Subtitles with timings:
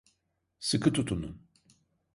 [0.59, 1.41] Sıkı tutunun!